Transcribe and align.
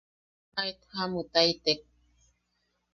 Aet 0.61 0.79
jaamutaitek. 0.93 1.81